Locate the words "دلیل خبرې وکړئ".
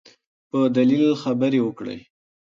0.77-1.99